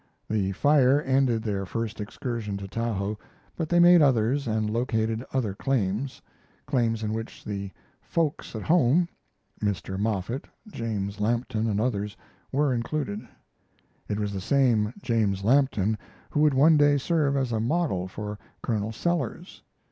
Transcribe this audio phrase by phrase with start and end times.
[0.27, 3.19] The fire ended their first excursion to Tahoe,
[3.55, 6.23] but they made others and located other claims
[6.65, 7.69] claims in which the
[8.01, 9.07] "folks at home,"
[9.61, 9.99] Mr.
[9.99, 12.17] Moffett, James Lampton, and others,
[12.51, 13.21] were included.
[14.09, 15.99] It was the same James Lampton
[16.31, 19.61] who would one day serve as a model for Colonel Sellers.